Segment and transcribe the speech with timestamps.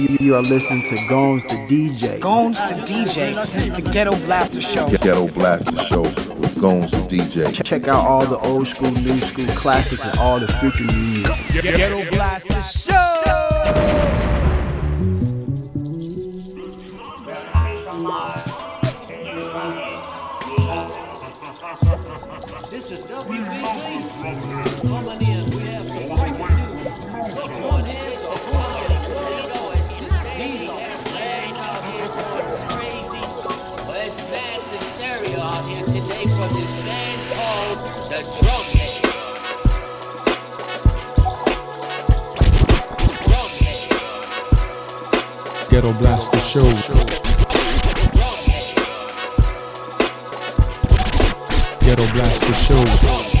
[0.00, 2.18] You, you are listening to Gomes the DJ.
[2.20, 3.34] Gones to DJ.
[3.52, 4.88] This is the Ghetto Blaster Show.
[4.88, 7.62] Ghetto Blaster Show with Gomes the DJ.
[7.62, 11.52] Check out all the old school, new school classics, and all the future new music.
[11.52, 12.94] Ghetto Blaster Show.
[22.70, 24.30] This is WBZ.
[38.22, 38.30] The.
[38.32, 39.00] Drumhead.
[45.70, 46.64] Ghetto Blaster Show.
[51.80, 53.39] Ghetto Blaster Show.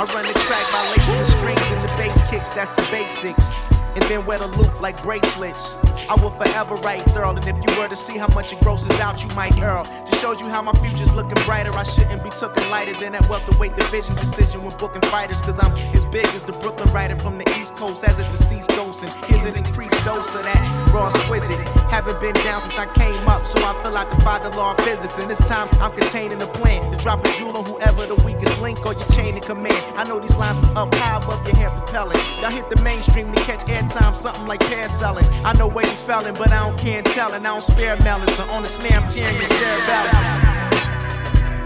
[0.00, 3.69] I run the track by lacing the strings and the bass kicks, that's the basics.
[3.94, 5.76] And then wear the loop like bracelets.
[6.08, 7.30] I will forever write thorough.
[7.30, 9.84] And if you were to see how much it grosses out, you might earl.
[9.84, 11.72] Just shows you how my future's looking brighter.
[11.72, 15.40] I shouldn't be taken lighter than that welterweight division decision when booking fighters.
[15.42, 18.70] Cause I'm as big as the Brooklyn writer from the East Coast as a deceased
[18.70, 19.02] ghost.
[19.02, 21.58] And here's an increased dose of that raw exquisite.
[21.90, 25.18] Haven't been down since I came up, so I feel defy the law of physics.
[25.18, 28.60] And this time I'm containing the plan to drop a jewel on whoever the weakest
[28.60, 29.82] link or your chain of command.
[29.96, 32.18] I know these lines is up high above your hair propelling.
[32.40, 35.24] Y'all hit the mainstream to catch airtime, something like pair selling.
[35.44, 37.40] I know where you felling, but I don't care telling.
[37.46, 40.50] I don't spare melons, so on the snare I'm tearing your cerebellum.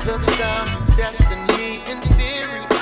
[0.01, 2.74] The sound destiny in stereo.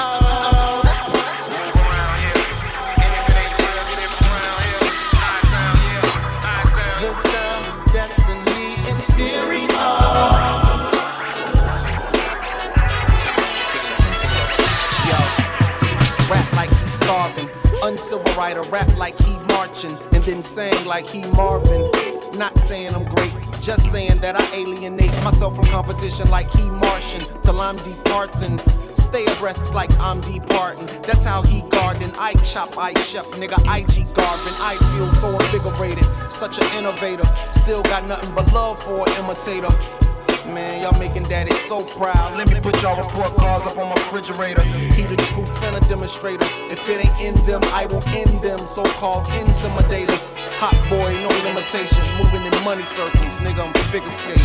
[17.97, 18.23] Starving.
[18.23, 19.97] Uncivil writer, rap like he marching.
[20.13, 21.91] And then sang like he Marvin.
[22.39, 27.25] Not saying I'm great, just saying that I alienate myself from competition like he Martian.
[27.43, 28.61] Till I'm departing.
[28.95, 30.87] Stay abreast like I'm departing.
[31.03, 32.11] That's how he garden.
[32.19, 33.59] I chop, I chef, nigga.
[33.61, 34.55] IG garden.
[34.61, 36.05] I feel so invigorated.
[36.31, 37.25] Such an innovator.
[37.53, 40.02] Still got nothing but love for an imitator.
[40.47, 42.37] Man, y'all making daddy so proud.
[42.37, 44.63] Let me put y'all report cards up on my refrigerator.
[44.65, 46.47] He the true center demonstrator.
[46.67, 48.59] If it ain't in them, I will end them.
[48.59, 50.35] So called intimidators.
[50.59, 52.07] Hot boy, no limitations.
[52.19, 53.23] Moving in money circles.
[53.47, 54.43] Nigga, I'm figure skating.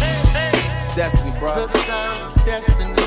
[0.77, 1.55] It's destiny, bro.
[1.55, 2.97] The sound destiny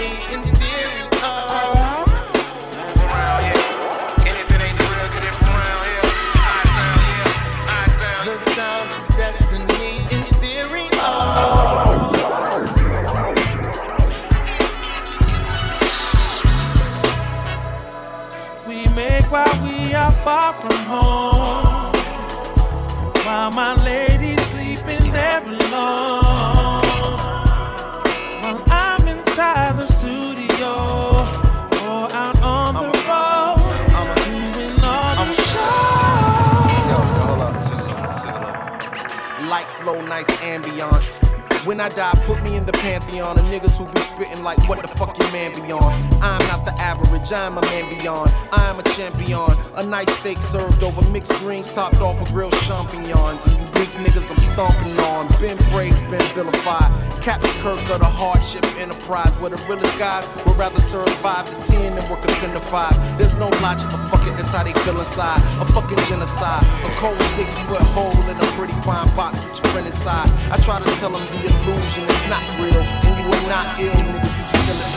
[50.30, 53.41] steak served over mixed greens topped off with grilled champignons.
[53.47, 55.27] And you weak niggas I'm stomping on.
[55.41, 56.91] Been praised, been vilified.
[57.22, 59.32] Captain Kirk of the hardship enterprise.
[59.41, 62.60] Where the realest guys would rather serve 5 to 10 than work a 10 to
[62.60, 63.18] 5.
[63.18, 65.42] There's no logic, but fuck it, that's how they feel inside.
[65.60, 66.62] A fucking genocide.
[66.86, 70.28] A cold six foot hole in a pretty fine box with your friend inside.
[70.53, 72.82] I try to tell them the illusion is not real.
[73.06, 74.30] And you are not ill, nigga.
[74.30, 74.94] You can feel it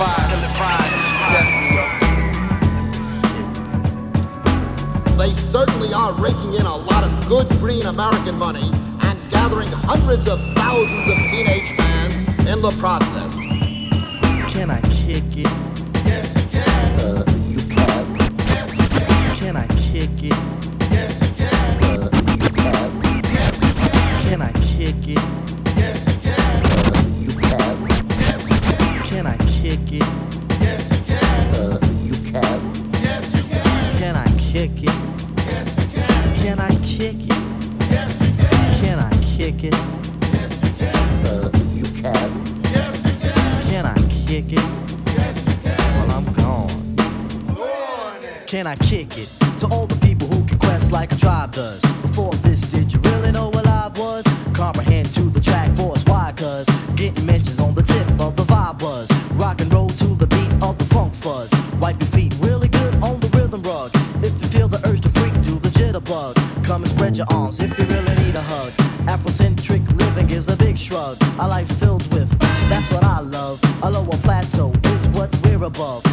[1.79, 1.82] it.
[5.23, 8.69] They certainly are raking in a lot of good green American money
[9.03, 13.22] and gathering hundreds of thousands of teenage fans in the process.
[48.53, 49.29] Can I kick it?
[49.61, 51.81] To all the people who can quest like a tribe does.
[52.03, 54.23] Before this, did you really know what I was?
[54.53, 56.03] Comprehend to the track force.
[56.05, 56.31] Why?
[56.37, 59.09] Cause getting mentions on the tip of the vibe was.
[59.31, 61.49] Rock and roll to the beat of the funk fuzz.
[61.81, 63.89] Wipe your feet really good on the rhythm rug.
[64.21, 66.35] If you feel the urge to freak, do the jitterbug.
[66.63, 68.71] Come and spread your arms if you really need a hug.
[69.09, 71.17] Afrocentric living is a big shrug.
[71.39, 72.29] A life filled with,
[72.69, 73.59] that's what I love.
[73.81, 76.12] A lower plateau is what we're above.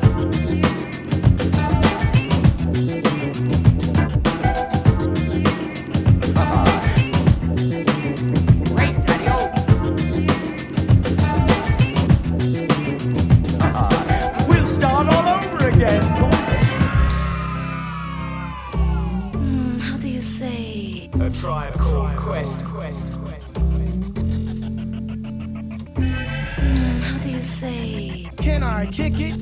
[28.81, 29.33] I kick it?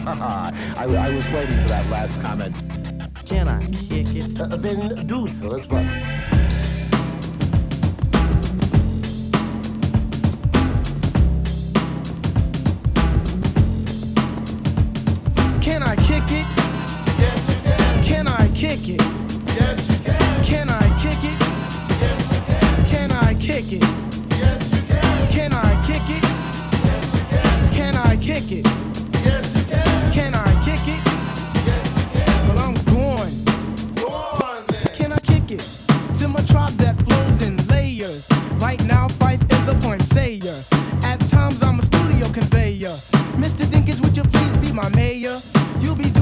[0.04, 2.56] I, I was waiting for that last comment.
[3.24, 4.40] Can I kick it?
[4.40, 6.19] Uh, then do so at once.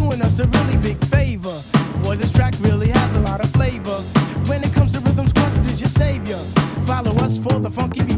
[0.08, 1.60] Doing us a really big favor.
[2.02, 4.00] Boy, this track really has a lot of flavor.
[4.48, 6.38] When it comes to rhythms, Quest is your savior.
[6.86, 8.17] Follow us for the funky behavior.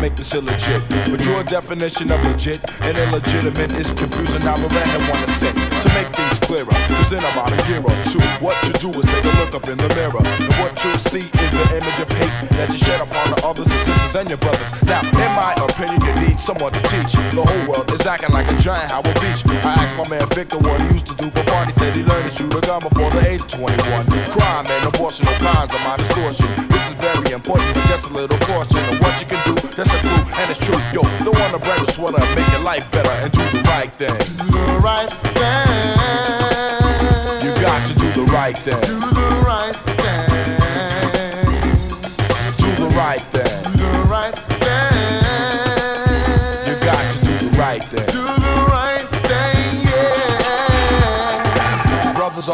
[0.00, 0.82] Make this illegit.
[1.10, 4.42] But your definition of legit and illegitimate is confusing.
[4.44, 6.76] Now the redhead wanna say to make things clearer.
[6.88, 9.68] Cause in about a year or two, what you do is take a look up
[9.68, 10.22] in the mirror.
[10.22, 13.66] And what you see is the image of hate that you shed upon the others,
[13.66, 14.70] the sisters, and your brothers.
[14.82, 17.12] Now, in my opinion, you need someone to teach.
[17.34, 19.42] The whole world is acting like a giant Howard Beach.
[19.64, 21.66] I asked my man Victor what he used to do for fun.
[21.66, 24.06] He said he learned to shoot a gun before the age of 21.
[24.30, 26.77] Crime and abortion, no kinds of my distortion.
[27.14, 29.54] Very important, but just a little caution of what you can do.
[29.76, 30.76] That's a clue, and it's true.
[30.92, 34.18] Yo, don't want a sweater, make your life better, and do the right thing.
[34.36, 35.88] Do the right thing.
[37.48, 38.80] You got to do the right thing.
[38.82, 39.67] Do the right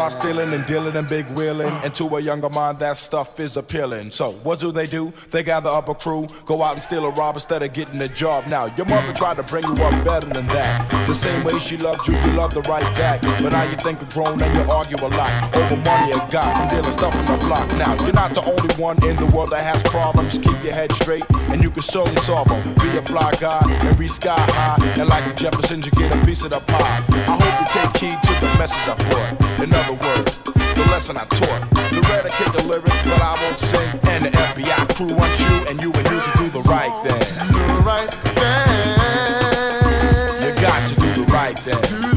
[0.05, 3.57] are stealing and dealing and big wheeling, and to a younger mind, that stuff is
[3.57, 4.11] appealing.
[4.11, 5.11] So, what do they do?
[5.31, 8.07] They gather up a crew, go out and steal a rob instead of getting a
[8.07, 8.45] job.
[8.45, 11.07] Now, your mother tried to bring you up better than that.
[11.07, 13.23] The same way she loved you, you loved her right back.
[13.23, 16.55] But now you think you're grown and you argue a lot over money you got
[16.55, 17.67] from dealing stuff on the block.
[17.71, 20.37] Now, you're not the only one in the world that has problems.
[20.37, 22.61] Keep your head straight, and you can surely solve them.
[22.75, 26.25] Be a fly guy and reach sky high, and like the Jeffersons, you get a
[26.25, 27.03] piece of the pie.
[27.09, 29.54] I hope you take heed to the message I brought.
[29.65, 31.69] In other words, the lesson I taught.
[31.73, 33.99] The red kick the lyrics, but I won't sing.
[34.03, 37.17] And the FBI crew wants you and you and you to do the right thing.
[37.47, 38.53] Do the right thing.
[40.45, 42.14] You got to do the right thing.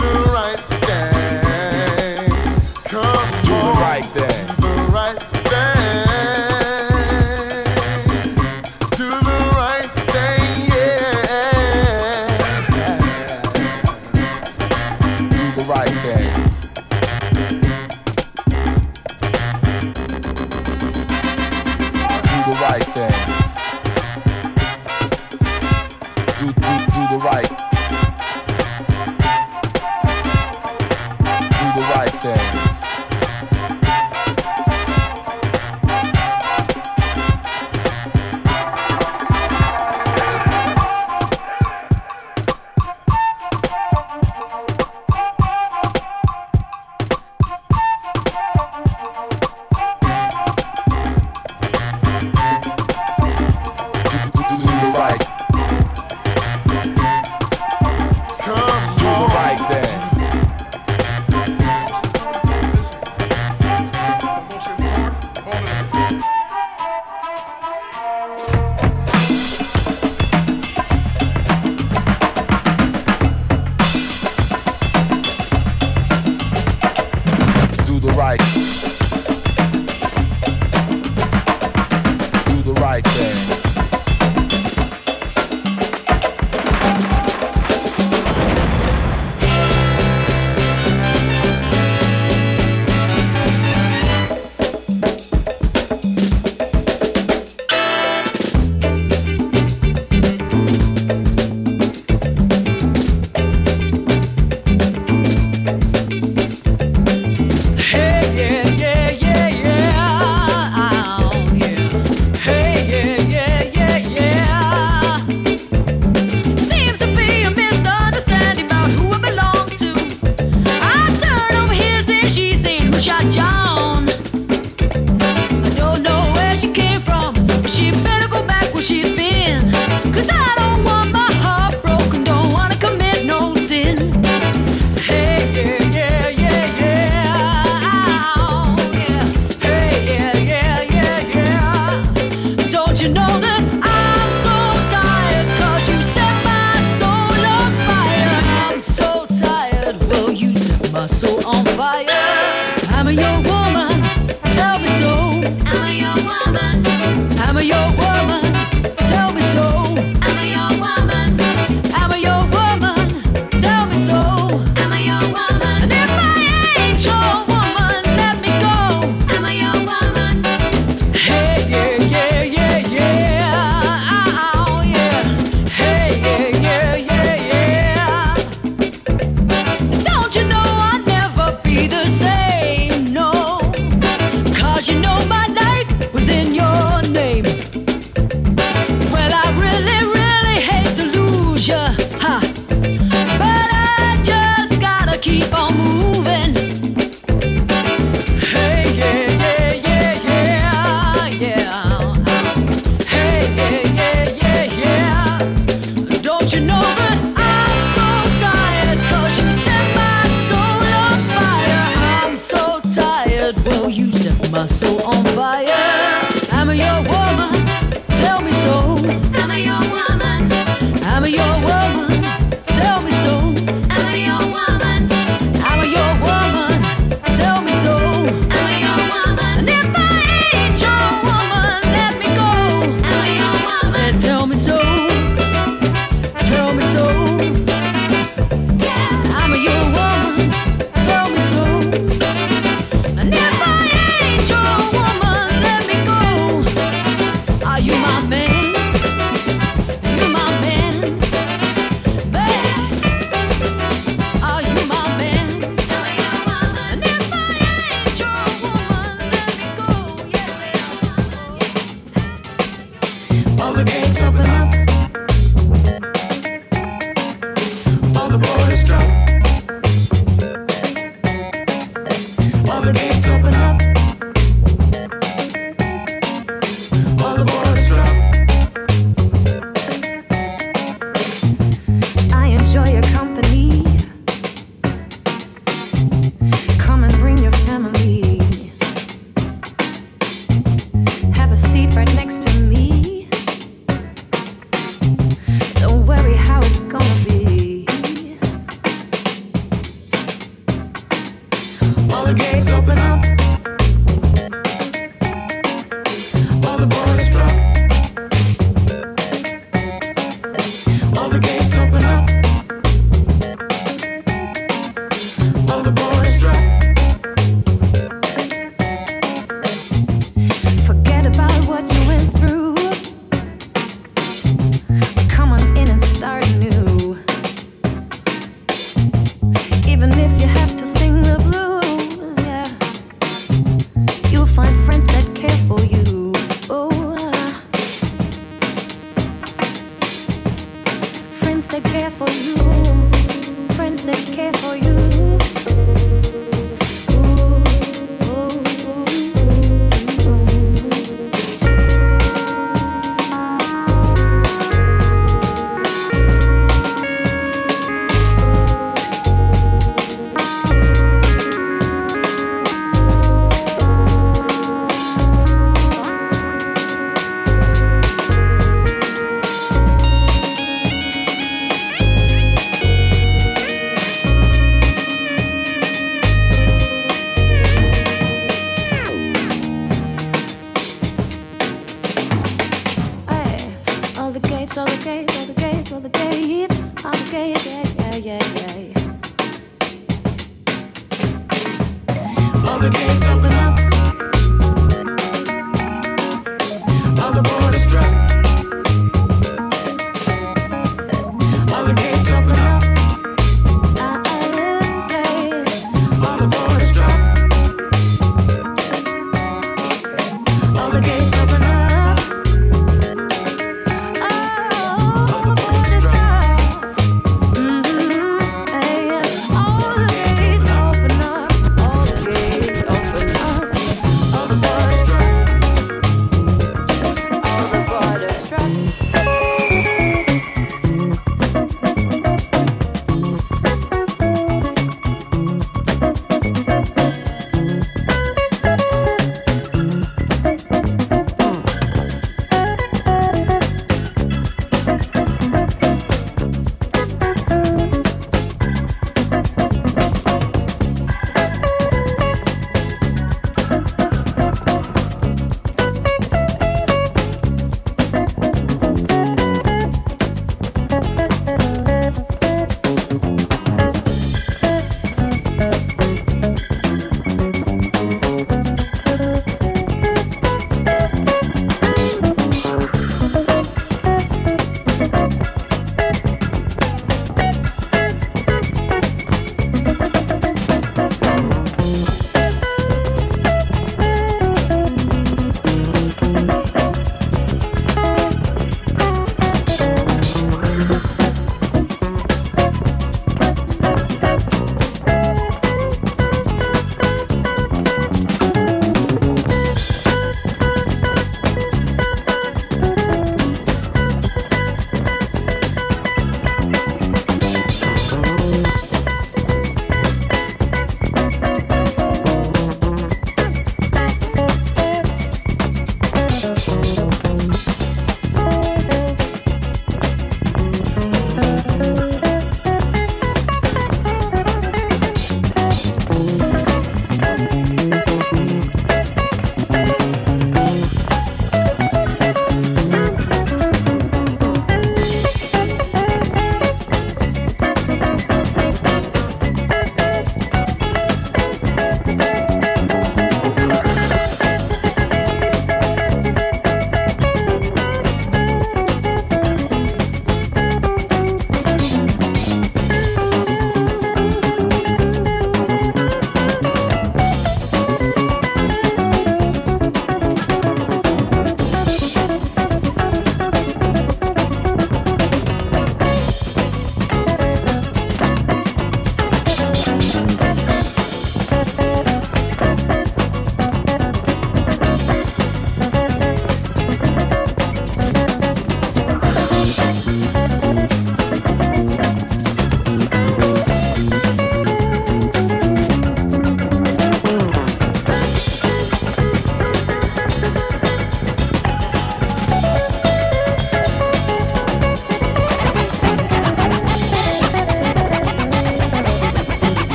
[302.28, 303.37] the gates open up.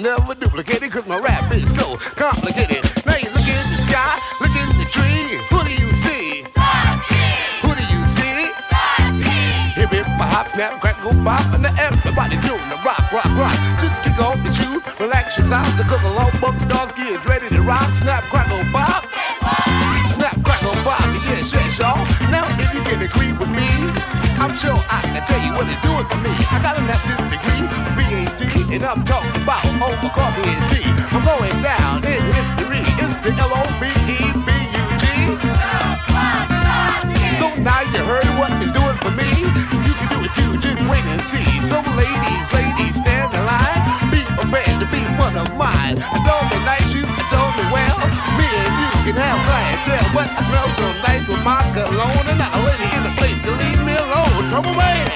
[0.00, 0.79] never duplicate.
[45.94, 46.02] right.
[46.02, 47.98] I don't be nice, you I don't be well.
[48.38, 52.38] Me and you can have clientele, but I smell so nice with my cologne, and
[52.38, 54.50] not a lady in the place can leave me alone.
[54.50, 55.10] Trouble man.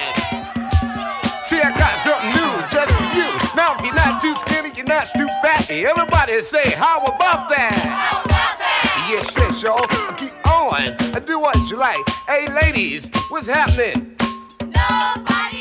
[1.44, 3.28] See, I got something new just for you.
[3.54, 5.86] Now if you're not too skinny, you're not too fatty.
[5.86, 7.74] Everybody say, how about that?
[7.74, 9.06] How about that?
[9.10, 9.86] Yes, yes, y'all.
[10.16, 10.96] Keep on.
[11.14, 12.06] I do what you like.
[12.26, 14.16] Hey, ladies, what's happening?
[14.60, 15.53] Nobody.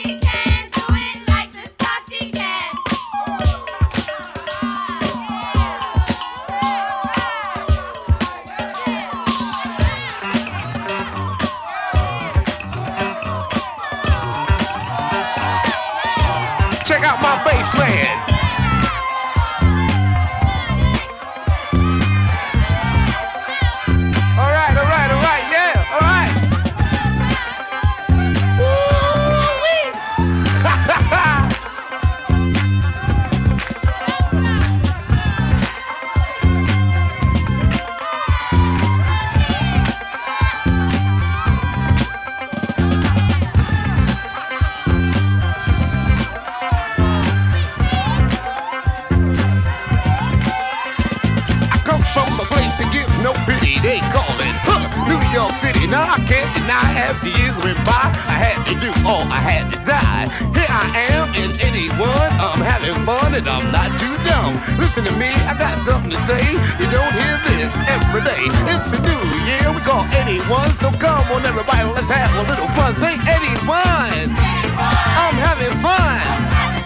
[64.77, 66.43] Listen to me, I got something to say.
[66.79, 68.47] You don't hear this every day.
[68.71, 72.67] It's a new year, we call 81, so come on everybody, let's have a little
[72.75, 72.95] fun.
[72.97, 73.69] Say 81.
[73.69, 76.19] I'm having fun.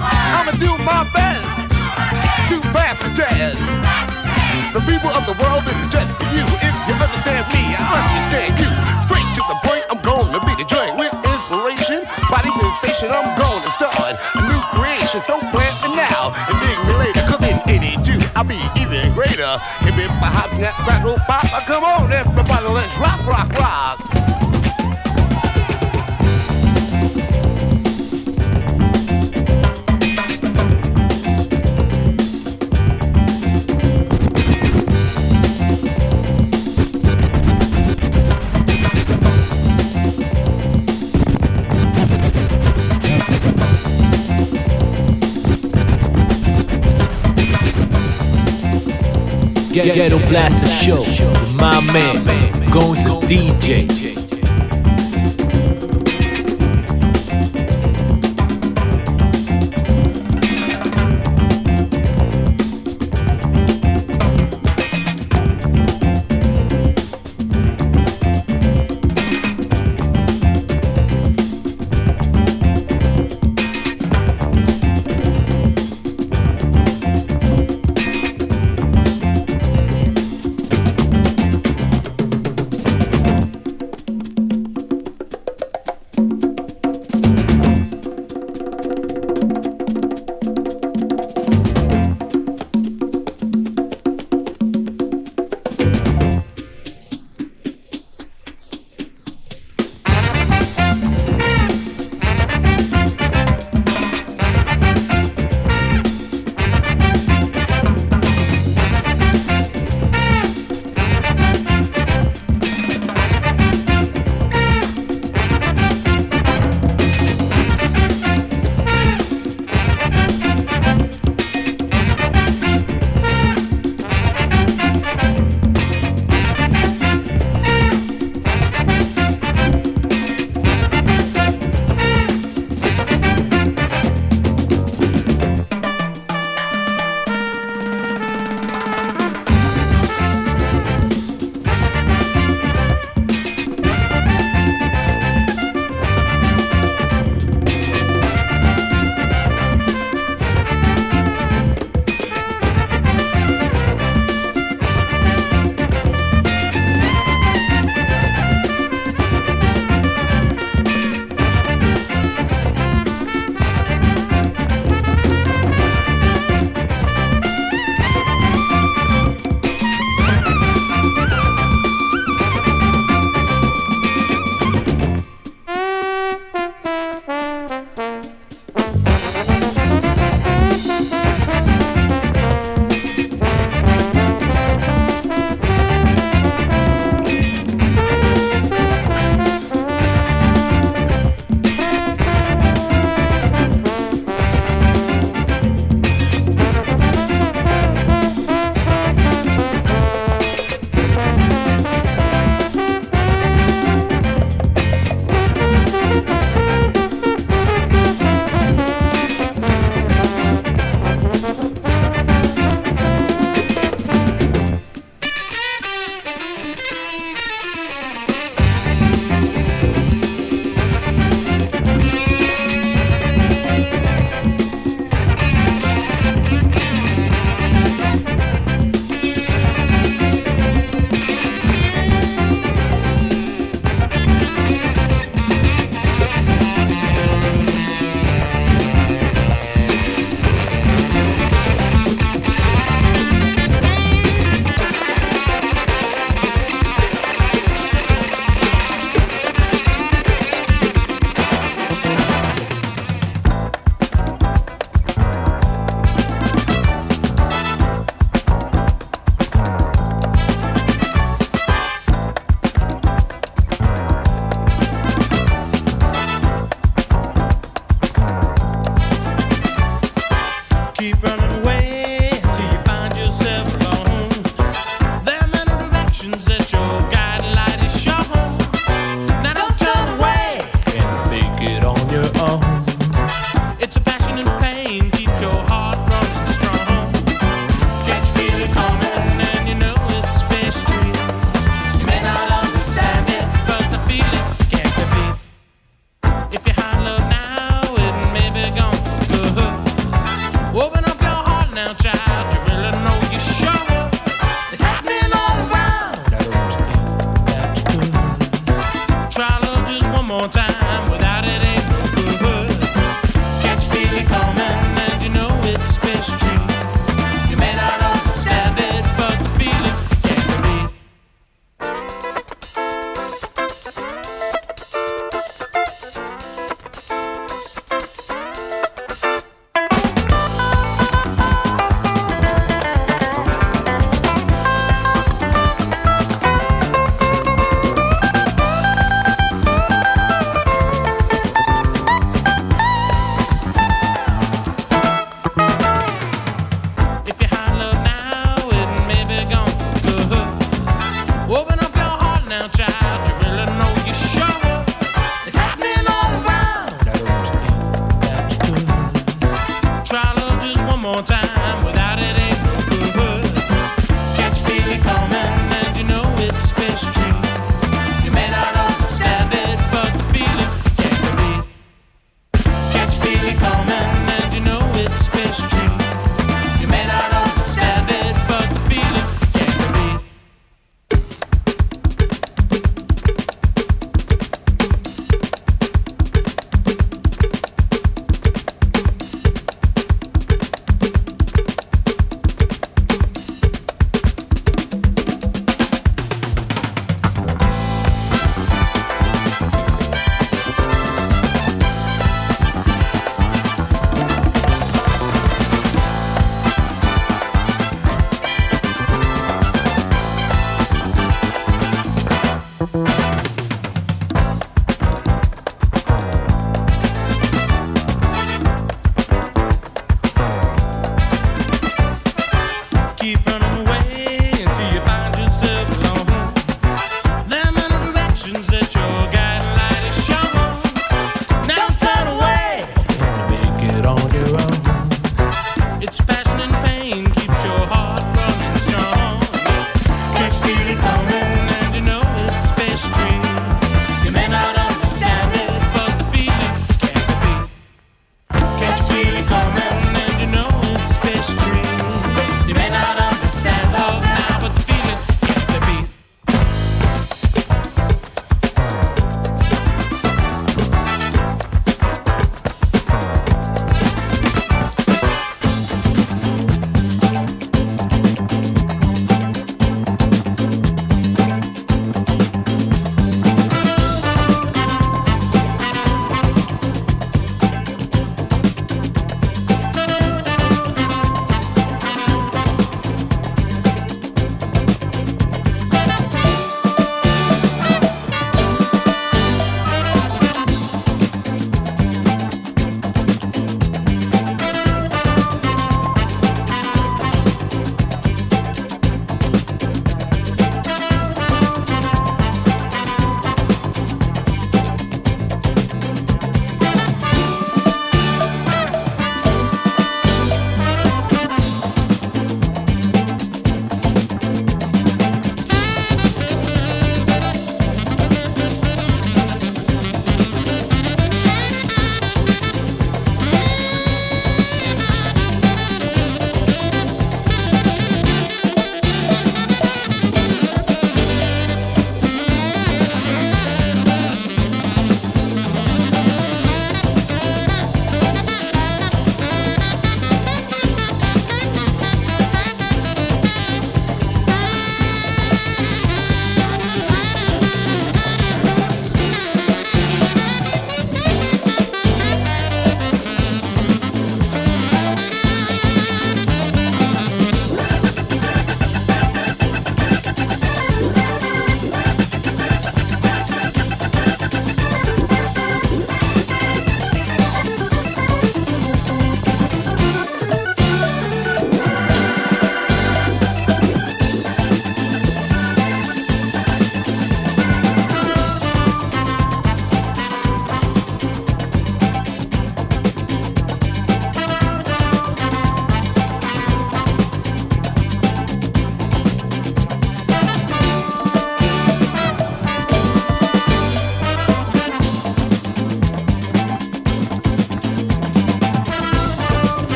[0.00, 1.46] I'ma do my best
[2.50, 3.60] to pass the test.
[4.72, 6.46] The people of the world, this is just for you.
[6.62, 8.70] If you understand me, I understand you.
[9.02, 9.98] Straight to the point, I'm
[10.30, 13.10] to be the joint with inspiration, body sensation.
[13.10, 13.49] I'm going
[18.10, 19.58] in 82, I'll be even greater.
[19.82, 24.09] It's my hot snap, crackle, pop, come on, everybody, let's rock, rock, rock.
[49.82, 51.04] Ghetto Blaster Show
[51.54, 52.24] my man,
[52.70, 54.09] going to DJ.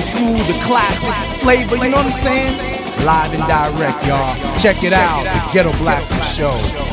[0.00, 3.04] school, the classic flavor, you know what I'm saying?
[3.04, 4.58] Live and direct, y'all.
[4.58, 6.89] Check it out, the Ghetto Blaster Show.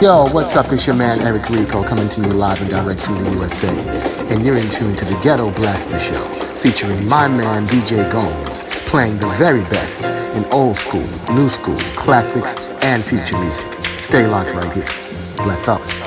[0.00, 0.72] Yo, what's up?
[0.72, 3.68] It's your man Eric Rico coming to you live and direct from the USA.
[4.32, 6.22] And you're in tune to the Ghetto Blaster Show,
[6.56, 12.56] featuring my man DJ Gomes, playing the very best in old school, new school, classics,
[12.82, 13.70] and future music.
[13.98, 14.86] Stay locked right here.
[15.36, 16.01] Bless up.